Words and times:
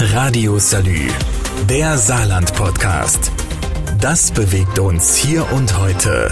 Radio 0.00 0.60
Salü, 0.60 1.08
der 1.68 1.98
Saarland-Podcast. 1.98 3.32
Das 4.00 4.30
bewegt 4.30 4.78
uns 4.78 5.16
hier 5.16 5.44
und 5.52 5.76
heute. 5.76 6.30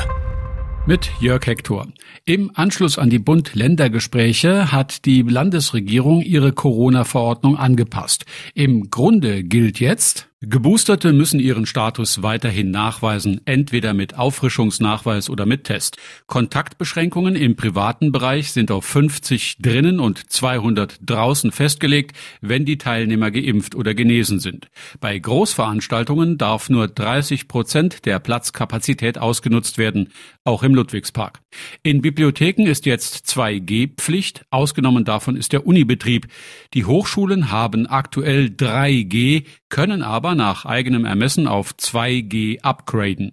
Mit 0.87 1.11
Jörg 1.19 1.45
Hector. 1.47 1.89
Im 2.25 2.53
Anschluss 2.55 2.97
an 2.97 3.11
die 3.11 3.19
Bund-Länder-Gespräche 3.19 4.71
hat 4.71 5.05
die 5.05 5.23
Landesregierung 5.23 6.23
ihre 6.23 6.53
Corona-Verordnung 6.53 7.57
angepasst. 7.57 8.25
Im 8.55 8.89
Grunde 8.89 9.43
gilt 9.43 9.81
jetzt, 9.81 10.29
Geboosterte 10.49 11.13
müssen 11.13 11.41
ihren 11.41 11.67
Status 11.67 12.23
weiterhin 12.23 12.71
nachweisen, 12.71 13.41
entweder 13.47 13.95
mit 13.95 14.17
Auffrischungsnachweis 14.17 15.29
oder 15.29 15.45
mit 15.45 15.65
Test. 15.65 15.97
Kontaktbeschränkungen 16.29 17.35
im 17.35 17.57
privaten 17.57 18.13
Bereich 18.13 18.53
sind 18.53 18.71
auf 18.71 18.85
50 18.85 19.59
drinnen 19.59 19.99
und 19.99 20.31
200 20.31 20.99
draußen 21.05 21.51
festgelegt, 21.51 22.17
wenn 22.43 22.65
die 22.65 22.79
Teilnehmer 22.79 23.33
geimpft 23.33 23.75
oder 23.75 23.93
genesen 23.93 24.39
sind. 24.39 24.69
Bei 25.01 25.19
Großveranstaltungen 25.19 26.39
darf 26.39 26.71
nur 26.71 26.87
30 26.87 27.49
Prozent 27.49 28.07
der 28.07 28.21
Platzkapazität 28.21 29.19
ausgenutzt 29.19 29.79
werden, 29.79 30.13
auch 30.45 30.63
im 30.63 30.77
Ludwigspark. 30.77 31.41
In 31.83 32.03
Bibliotheken 32.03 32.67
ist 32.67 32.87
jetzt 32.87 33.27
2G-Pflicht, 33.27 34.47
ausgenommen 34.51 35.05
davon 35.05 35.35
ist 35.35 35.53
der 35.53 35.67
Unibetrieb. 35.67 36.29
Die 36.73 36.85
Hochschulen 36.85 37.51
haben 37.51 37.89
aktuell 37.89 38.45
3G, 38.47 39.45
können 39.69 40.03
aber 40.03 40.36
nach 40.37 40.65
eigenem 40.65 41.05
Ermessen 41.05 41.49
auf 41.49 41.73
2G 41.73 42.61
upgraden. 42.63 43.33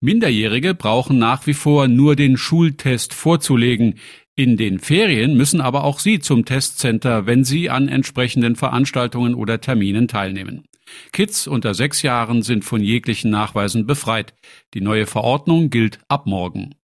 Minderjährige 0.00 0.74
brauchen 0.74 1.18
nach 1.18 1.46
wie 1.46 1.54
vor 1.54 1.88
nur 1.88 2.14
den 2.14 2.36
Schultest 2.36 3.14
vorzulegen. 3.14 3.98
In 4.34 4.56
den 4.56 4.78
Ferien 4.78 5.36
müssen 5.36 5.60
aber 5.60 5.84
auch 5.84 5.98
sie 5.98 6.20
zum 6.20 6.44
Testcenter, 6.44 7.26
wenn 7.26 7.42
sie 7.42 7.70
an 7.70 7.88
entsprechenden 7.88 8.54
Veranstaltungen 8.54 9.34
oder 9.34 9.60
Terminen 9.60 10.08
teilnehmen. 10.08 10.64
Kids 11.12 11.46
unter 11.46 11.74
sechs 11.74 12.02
Jahren 12.02 12.42
sind 12.42 12.64
von 12.64 12.82
jeglichen 12.82 13.30
Nachweisen 13.30 13.86
befreit. 13.86 14.34
Die 14.74 14.80
neue 14.80 15.06
Verordnung 15.06 15.70
gilt 15.70 15.98
ab 16.08 16.26
morgen. 16.26 16.74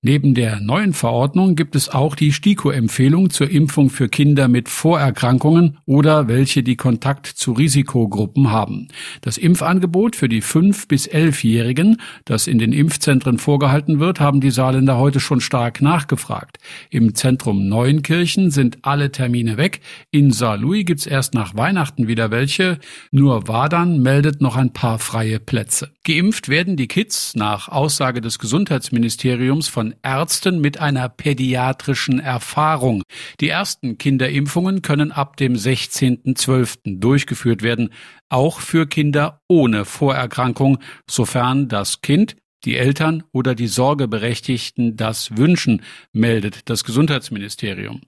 Neben 0.00 0.32
der 0.32 0.60
neuen 0.60 0.92
Verordnung 0.92 1.56
gibt 1.56 1.74
es 1.74 1.88
auch 1.88 2.14
die 2.14 2.32
STIKO-Empfehlung 2.32 3.30
zur 3.30 3.50
Impfung 3.50 3.90
für 3.90 4.08
Kinder 4.08 4.46
mit 4.46 4.68
Vorerkrankungen 4.68 5.78
oder 5.86 6.28
welche 6.28 6.62
die 6.62 6.76
Kontakt 6.76 7.26
zu 7.26 7.50
Risikogruppen 7.50 8.52
haben. 8.52 8.86
Das 9.22 9.38
Impfangebot 9.38 10.14
für 10.14 10.28
die 10.28 10.40
5- 10.40 10.86
bis 10.86 11.08
11-Jährigen, 11.10 12.00
das 12.24 12.46
in 12.46 12.60
den 12.60 12.72
Impfzentren 12.72 13.38
vorgehalten 13.38 13.98
wird, 13.98 14.20
haben 14.20 14.40
die 14.40 14.52
Saarländer 14.52 14.98
heute 14.98 15.18
schon 15.18 15.40
stark 15.40 15.82
nachgefragt. 15.82 16.58
Im 16.90 17.16
Zentrum 17.16 17.68
Neuenkirchen 17.68 18.52
sind 18.52 18.78
alle 18.82 19.10
Termine 19.10 19.56
weg. 19.56 19.80
In 20.12 20.30
Saarlouis 20.30 20.84
gibt's 20.84 21.06
erst 21.06 21.34
nach 21.34 21.56
Weihnachten 21.56 22.06
wieder 22.06 22.30
welche. 22.30 22.78
Nur 23.10 23.48
Wadern 23.48 24.00
meldet 24.00 24.42
noch 24.42 24.54
ein 24.54 24.72
paar 24.72 25.00
freie 25.00 25.40
Plätze. 25.40 25.90
Geimpft 26.04 26.48
werden 26.48 26.76
die 26.76 26.86
Kids 26.86 27.34
nach 27.34 27.66
Aussage 27.68 28.20
des 28.20 28.38
Gesundheitsministeriums 28.38 29.66
von 29.66 29.87
von 29.88 29.94
Ärzten 30.02 30.60
mit 30.60 30.80
einer 30.80 31.08
pädiatrischen 31.08 32.20
Erfahrung. 32.20 33.02
Die 33.40 33.48
ersten 33.48 33.96
Kinderimpfungen 33.96 34.82
können 34.82 35.12
ab 35.12 35.36
dem 35.38 35.54
16.12. 35.54 37.00
durchgeführt 37.00 37.62
werden, 37.62 37.90
auch 38.28 38.60
für 38.60 38.86
Kinder 38.86 39.40
ohne 39.48 39.86
Vorerkrankung, 39.86 40.78
sofern 41.08 41.68
das 41.68 42.02
Kind 42.02 42.36
die 42.64 42.76
Eltern 42.76 43.22
oder 43.32 43.54
die 43.54 43.68
Sorgeberechtigten 43.68 44.96
das 44.96 45.36
wünschen, 45.36 45.82
meldet 46.12 46.68
das 46.68 46.84
Gesundheitsministerium. 46.84 48.02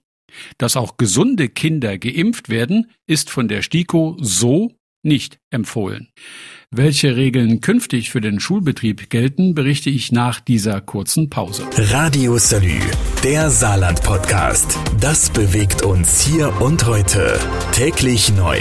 Dass 0.57 0.77
auch 0.77 0.97
gesunde 0.97 1.49
Kinder 1.49 1.97
geimpft 1.97 2.49
werden, 2.49 2.91
ist 3.07 3.29
von 3.31 3.47
der 3.47 3.63
STIKO 3.63 4.17
so 4.19 4.71
nicht 5.03 5.39
empfohlen. 5.49 6.09
Welche 6.69 7.15
Regeln 7.15 7.59
künftig 7.59 8.11
für 8.11 8.21
den 8.21 8.39
Schulbetrieb 8.39 9.09
gelten, 9.09 9.53
berichte 9.55 9.89
ich 9.89 10.11
nach 10.11 10.39
dieser 10.39 10.79
kurzen 10.79 11.29
Pause. 11.29 11.65
Radio 11.75 12.37
Salü, 12.37 12.79
der 13.23 13.49
Saarland-Podcast. 13.49 14.79
Das 14.99 15.29
bewegt 15.29 15.81
uns 15.81 16.21
hier 16.21 16.61
und 16.61 16.85
heute. 16.85 17.39
Täglich 17.73 18.33
neu. 18.35 18.59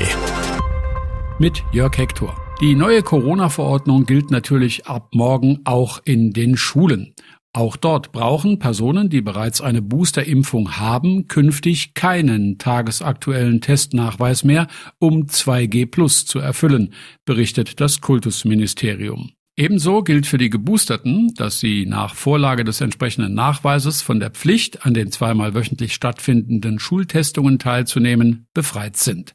Mit 1.39 1.63
Jörg 1.73 1.97
Hector. 1.97 2.37
Die 2.61 2.75
neue 2.75 3.03
Corona-Verordnung 3.03 4.05
gilt 4.05 4.31
natürlich 4.31 4.87
ab 4.87 5.15
morgen 5.15 5.61
auch 5.65 6.01
in 6.05 6.33
den 6.33 6.59
Schulen. 6.59 7.15
Auch 7.53 7.77
dort 7.77 8.13
brauchen 8.13 8.61
Personen, 8.61 9.09
die 9.09 9.23
bereits 9.23 9.61
eine 9.61 9.83
Boosterimpfung 9.83 10.77
haben, 10.77 11.27
künftig 11.27 11.95
keinen 11.95 12.59
tagesaktuellen 12.59 13.61
Testnachweis 13.61 14.45
mehr, 14.45 14.69
um 15.01 15.27
2G 15.27 15.91
Plus 15.91 16.27
zu 16.27 16.39
erfüllen, 16.39 16.95
berichtet 17.25 17.81
das 17.81 18.01
Kultusministerium. 18.01 19.33
Ebenso 19.57 20.03
gilt 20.03 20.27
für 20.27 20.39
die 20.39 20.49
Geboosterten, 20.49 21.35
dass 21.35 21.59
sie 21.59 21.87
nach 21.87 22.15
Vorlage 22.15 22.63
des 22.63 22.81
entsprechenden 22.81 23.35
Nachweises 23.35 24.01
von 24.01 24.21
der 24.21 24.31
Pflicht, 24.31 24.87
an 24.87 24.95
den 24.95 25.11
zweimal 25.11 25.53
wöchentlich 25.53 25.93
stattfindenden 25.93 26.79
Schultestungen 26.79 27.59
teilzunehmen, 27.59 28.47
befreit 28.55 28.97
sind. 28.97 29.35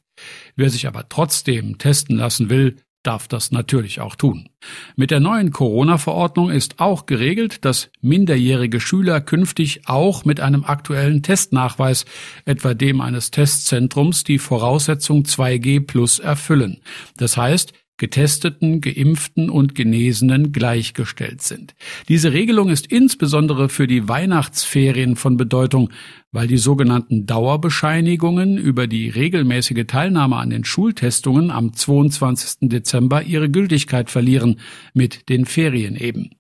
Wer 0.56 0.70
sich 0.70 0.88
aber 0.88 1.10
trotzdem 1.10 1.78
testen 1.78 2.16
lassen 2.16 2.50
will, 2.50 2.78
darf 3.06 3.28
das 3.28 3.52
natürlich 3.52 4.02
auch 4.02 4.16
tun. 4.16 4.50
Mit 4.96 5.12
der 5.12 5.20
neuen 5.20 5.52
Corona-Verordnung 5.52 6.50
ist 6.50 6.80
auch 6.80 7.06
geregelt, 7.06 7.66
dass 7.66 7.90
minderjährige 8.02 8.80
Schüler 8.80 9.22
künftig 9.22 9.88
auch 9.88 10.26
mit 10.26 10.40
einem 10.40 10.64
aktuellen 10.64 11.22
Testnachweis, 11.22 12.06
etwa 12.46 12.74
dem 12.74 13.02
eines 13.02 13.32
Testzentrums, 13.32 14.24
die 14.24 14.40
Voraussetzung 14.40 15.24
2G 15.24 15.86
plus 15.86 16.20
erfüllen. 16.20 16.82
Das 17.18 17.38
heißt, 17.38 17.74
Getesteten, 17.98 18.82
Geimpften 18.82 19.50
und 19.50 19.74
Genesenen 19.74 20.52
gleichgestellt 20.52 21.42
sind. 21.42 21.76
Diese 22.10 22.34
Regelung 22.34 22.70
ist 22.70 22.88
insbesondere 22.88 23.70
für 23.70 23.88
die 23.88 24.10
Weihnachtsferien 24.10 25.16
von 25.16 25.38
Bedeutung, 25.38 25.90
weil 26.32 26.48
die 26.48 26.58
sogenannten 26.58 27.26
Dauerbescheinigungen 27.26 28.58
über 28.58 28.88
die 28.88 29.10
regelmäßige 29.10 29.86
Teilnahme 29.88 30.36
an 30.36 30.50
den 30.50 30.66
Schultestungen 30.66 31.52
am 31.52 31.74
22. 31.74 32.70
Dezember 32.70 33.24
ihre 33.24 33.50
Gültigkeit 33.50 34.10
verlieren, 34.10 34.60
mit 34.94 35.30
den 35.30 35.46
Ferien 35.46 35.96
eben. 35.96 36.32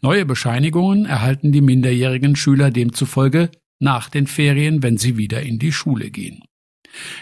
Neue 0.00 0.24
Bescheinigungen 0.24 1.04
erhalten 1.04 1.52
die 1.52 1.60
minderjährigen 1.60 2.36
Schüler 2.36 2.70
demzufolge 2.70 3.50
nach 3.78 4.08
den 4.08 4.26
Ferien, 4.26 4.82
wenn 4.82 4.96
sie 4.96 5.16
wieder 5.16 5.42
in 5.42 5.58
die 5.58 5.72
Schule 5.72 6.10
gehen. 6.10 6.42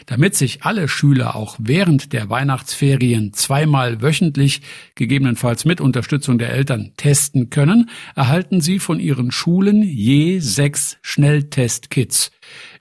Damit 0.07 0.35
sich 0.35 0.65
alle 0.65 0.89
Schüler 0.89 1.37
auch 1.37 1.57
während 1.59 2.13
der 2.13 2.31
Weihnachtsferien 2.31 3.33
zweimal 3.33 4.03
wöchentlich, 4.03 4.63
gegebenenfalls 4.95 5.65
mit 5.65 5.81
Unterstützung 5.81 6.39
der 6.39 6.53
Eltern, 6.53 6.93
testen 6.97 7.51
können, 7.51 7.91
erhalten 8.15 8.61
sie 8.61 8.79
von 8.79 9.01
ihren 9.01 9.31
Schulen 9.31 9.83
je 9.83 10.39
sechs 10.41 10.99
Schnelltestkits. 11.03 12.31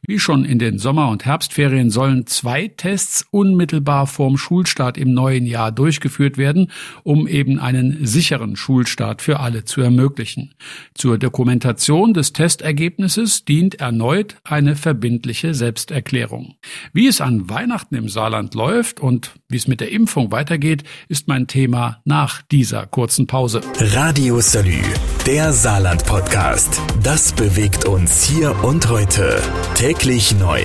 Wie 0.02 0.20
schon 0.20 0.46
in 0.46 0.60
den 0.60 0.80
Sommer- 0.80 1.10
und 1.10 1.26
Herbstferien 1.26 1.90
sollen 1.90 2.26
zwei 2.26 2.68
Tests 2.68 3.26
unmittelbar 3.32 4.08
vorm 4.08 4.38
Schulstart 4.38 4.98
im 4.98 5.14
neuen 5.14 5.46
Jahr 5.46 5.72
durchgeführt 5.72 6.38
werden, 6.38 6.72
um 7.04 7.28
eben 7.28 7.60
einen 7.60 8.06
sicheren 8.06 8.56
Schulstart 8.56 9.22
für 9.22 9.40
alle 9.40 9.66
zu 9.66 9.82
ermöglichen. 9.82 10.56
Zur 10.94 11.18
Dokumentation 11.18 12.14
des 12.14 12.34
Testergebnisses 12.34 13.46
dient 13.46 13.76
erneut 13.76 14.38
eine 14.44 14.76
verbindliche 14.76 15.54
Selbsterklärung. 15.54 16.56
Wie 16.94 17.08
es 17.08 17.22
an 17.22 17.50
Weihnachten 17.50 17.96
im 17.96 18.10
Saarland 18.10 18.56
läuft 18.56 19.00
und 19.00 19.34
wie 19.50 19.58
es 19.58 19.68
mit 19.68 19.82
der 19.82 19.92
Impfung 19.92 20.32
weitergeht, 20.32 20.84
ist 21.08 21.28
mein 21.28 21.48
Thema 21.48 22.00
nach 22.06 22.42
dieser 22.44 22.86
kurzen 22.86 23.28
Pause. 23.28 23.62
Radio 23.80 24.40
Salü, 24.40 24.82
der 25.26 25.52
Saarland-Podcast. 25.52 26.80
Das 27.04 27.34
bewegt 27.34 27.86
uns 27.86 28.24
hier 28.24 28.64
und 28.64 28.90
heute. 28.90 29.42
Täglich 29.74 30.36
neu. 30.36 30.62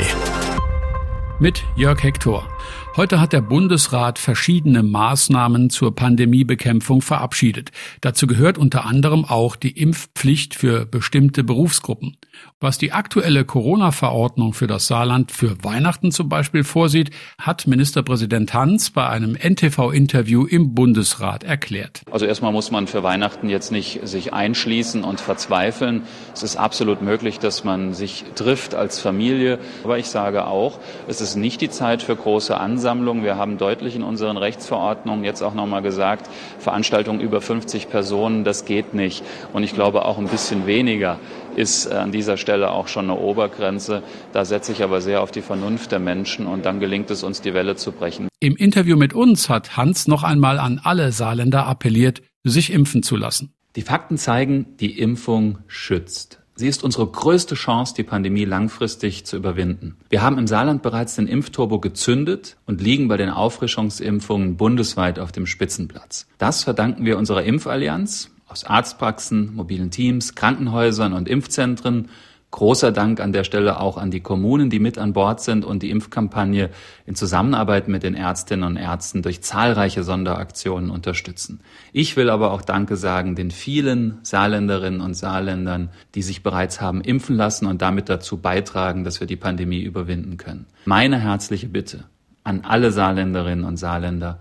Mit 1.41 1.65
Jörg 1.77 2.03
Hector. 2.03 2.54
Heute 2.97 3.21
hat 3.21 3.33
der 3.33 3.41
Bundesrat 3.41 4.21
verschiedene 4.21 4.85
Maßnahmen 4.85 5.69
zur 5.69 5.97
Pandemiebekämpfung 5.97 7.03
verabschiedet. 7.03 7.73
Dazu 8.01 8.29
gehört 8.29 8.57
unter 8.57 8.85
anderem 8.85 9.25
auch 9.25 9.57
die 9.57 9.73
Impfpflicht 9.73 10.55
für 10.55 10.87
bestimmte 10.87 11.43
Berufsgruppen. 11.43 12.17
Was 12.61 12.79
die 12.79 12.93
aktuelle 12.93 13.45
Corona-Verordnung 13.45 14.55
für 14.55 14.67
das 14.67 14.87
Saarland 14.87 15.33
für 15.33 15.63
Weihnachten 15.65 16.13
zum 16.13 16.29
Beispiel 16.29 16.63
vorsieht, 16.65 17.11
hat 17.39 17.67
Ministerpräsident 17.67 18.55
Hans 18.55 18.91
bei 18.91 19.09
einem 19.09 19.35
NTV-Interview 19.35 20.47
im 20.47 20.75
Bundesrat 20.75 21.45
erklärt. 21.45 22.03
Also 22.11 22.27
erstmal 22.27 22.53
muss 22.53 22.71
man 22.71 22.87
für 22.87 23.03
Weihnachten 23.03 23.49
jetzt 23.49 23.73
nicht 23.73 24.07
sich 24.07 24.33
einschließen 24.33 25.05
und 25.05 25.21
verzweifeln. 25.21 26.03
Es 26.33 26.43
ist 26.43 26.57
absolut 26.57 27.03
möglich, 27.03 27.39
dass 27.39 27.65
man 27.65 27.93
sich 27.93 28.25
trifft 28.37 28.75
als 28.75 29.01
Familie. 29.01 29.59
Aber 29.83 29.99
ich 29.99 30.09
sage 30.09 30.47
auch, 30.47 30.79
es 31.09 31.21
ist 31.21 31.35
nicht 31.35 31.61
die 31.61 31.71
Zeit 31.71 32.03
für 32.03 32.17
große 32.17 32.57
Ansammlungen. 32.85 33.25
Wir 33.25 33.37
haben 33.37 33.57
deutlich 33.57 33.97
in 33.97 34.03
unseren 34.03 34.37
Rechtsverordnungen 34.37 35.25
jetzt 35.25 35.41
auch 35.41 35.55
nochmal 35.55 35.81
gesagt, 35.81 36.29
Veranstaltungen 36.59 37.19
über 37.19 37.41
50 37.41 37.89
Personen, 37.89 38.45
das 38.45 38.67
geht 38.67 38.93
nicht. 38.93 39.25
Und 39.55 39.63
ich 39.63 39.73
glaube 39.73 40.05
auch 40.05 40.19
ein 40.19 40.29
bisschen 40.29 40.67
weniger 40.67 41.19
ist 41.57 41.91
an 41.91 42.13
dieser 42.13 42.37
Stelle 42.37 42.73
auch 42.73 42.89
schon 42.89 43.09
eine 43.09 43.19
Obergrenze. 43.19 44.03
Da 44.35 44.45
setze 44.45 44.73
ich 44.73 44.83
aber 44.83 45.01
sehr 45.01 45.23
auf 45.23 45.31
die 45.31 45.41
Vernunft 45.41 45.93
der 45.93 45.99
Menschen 45.99 46.47
und 46.47 46.67
dann 46.67 46.79
gelingt 46.79 47.11
es 47.11 47.23
uns, 47.23 47.41
die 47.41 47.55
Welle 47.55 47.75
zu 47.77 47.91
brechen. 47.91 48.29
Im 48.41 48.55
Interview 48.55 48.99
mit 48.99 49.15
uns 49.15 49.49
hat 49.49 49.79
Hans 49.79 50.07
noch 50.07 50.23
einmal 50.23 50.59
an 50.59 50.79
alle 50.85 51.11
Saarländer 51.11 51.67
appelliert, 51.67 52.21
sich 52.43 52.71
impfen 52.71 53.03
zu 53.03 53.17
lassen. 53.17 53.55
Die 53.77 53.83
Fakten 53.83 54.19
zeigen, 54.19 54.77
die 54.79 54.99
Impfung 54.99 55.61
schützt. 55.69 56.44
Sie 56.57 56.69
ist 56.69 56.85
unsere 56.85 57.07
größte 57.07 57.57
Chance, 57.57 57.95
die 57.97 58.05
Pandemie 58.05 58.45
langfristig 58.45 59.27
zu 59.27 59.37
überwinden. 59.37 59.97
Wir 60.09 60.23
haben 60.23 60.39
im 60.39 60.47
Saarland 60.47 60.83
bereits 60.83 61.17
den 61.17 61.27
Impfturbo 61.27 61.81
gezündet 61.81 62.57
und 62.65 62.81
liegen 62.81 63.09
bei 63.09 63.17
den 63.17 63.31
Auffrischungsimpfungen 63.31 64.57
bundesweit 64.57 65.19
auf 65.19 65.33
dem 65.33 65.47
Spitzenplatz. 65.47 66.29
Das 66.39 66.63
verdanken 66.63 67.05
wir 67.05 67.19
unserer 67.19 67.43
Impfallianz 67.43 68.31
aus 68.47 68.63
Arztpraxen, 68.63 69.57
mobilen 69.57 69.91
Teams, 69.91 70.37
Krankenhäusern 70.37 71.13
und 71.13 71.29
Impfzentren 71.29 72.09
Großer 72.55 72.93
Dank 72.93 73.19
an 73.19 73.33
der 73.33 73.43
Stelle 73.43 73.81
auch 73.81 73.97
an 73.97 74.13
die 74.13 74.21
Kommunen, 74.21 74.71
die 74.71 74.79
mit 74.79 74.97
an 74.97 75.13
Bord 75.13 75.41
sind 75.41 75.65
und 75.65 75.83
die 75.83 75.91
Impfkampagne 75.91 76.71
in 77.05 77.17
Zusammenarbeit 77.17 77.89
mit 77.89 78.05
den 78.05 78.15
Ärztinnen 78.15 78.65
und 78.65 78.77
Ärzten 78.77 79.23
durch 79.23 79.43
zahlreiche 79.43 80.05
Sonderaktionen 80.05 80.89
unterstützen. 80.89 81.63
Ich 81.93 82.17
will 82.17 82.31
aber 82.31 82.53
auch 82.53 82.63
Danke 82.63 82.97
sagen 82.97 83.35
den 83.35 83.51
vielen 83.51 84.21
Saarländerinnen 84.23 85.01
und 85.01 85.15
Saarländern, 85.15 85.91
die 86.15 86.23
sich 86.23 86.45
bereits 86.45 86.81
haben 86.81 87.01
impfen 87.01 87.35
lassen 87.35 87.67
und 87.67 87.83
damit 87.83 88.09
dazu 88.09 88.37
beitragen, 88.37 89.03
dass 89.03 89.19
wir 89.19 89.27
die 89.27 89.35
Pandemie 89.35 89.81
überwinden 89.81 90.37
können. 90.37 90.67
Meine 90.85 91.19
herzliche 91.19 91.67
Bitte 91.67 92.05
an 92.45 92.61
alle 92.61 92.93
Saarländerinnen 92.93 93.65
und 93.65 93.79
Saarländer, 93.79 94.39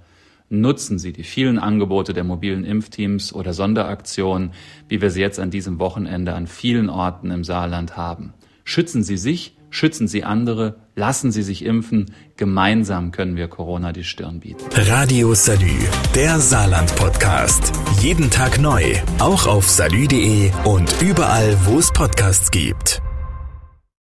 Nutzen 0.61 0.99
Sie 0.99 1.13
die 1.13 1.23
vielen 1.23 1.57
Angebote 1.57 2.13
der 2.13 2.23
mobilen 2.23 2.63
Impfteams 2.63 3.33
oder 3.33 3.53
Sonderaktionen, 3.53 4.51
wie 4.87 5.01
wir 5.01 5.09
sie 5.09 5.19
jetzt 5.19 5.39
an 5.39 5.49
diesem 5.49 5.79
Wochenende 5.79 6.35
an 6.35 6.45
vielen 6.45 6.89
Orten 6.89 7.31
im 7.31 7.43
Saarland 7.43 7.97
haben. 7.97 8.35
Schützen 8.63 9.01
Sie 9.03 9.17
sich, 9.17 9.57
schützen 9.71 10.07
Sie 10.07 10.23
andere, 10.23 10.75
lassen 10.95 11.31
Sie 11.31 11.41
sich 11.41 11.65
impfen. 11.65 12.13
Gemeinsam 12.37 13.11
können 13.11 13.35
wir 13.35 13.47
Corona 13.47 13.93
die 13.93 14.03
Stirn 14.03 14.41
bieten. 14.41 14.63
Radio 14.73 15.33
Salü, 15.33 15.73
der 16.13 16.39
Saarland-Podcast. 16.39 17.73
Jeden 17.99 18.29
Tag 18.29 18.61
neu, 18.61 18.83
auch 19.17 19.47
auf 19.47 19.67
salü.de 19.67 20.51
und 20.65 21.01
überall, 21.01 21.57
wo 21.65 21.79
es 21.79 21.91
Podcasts 21.91 22.51
gibt. 22.51 23.02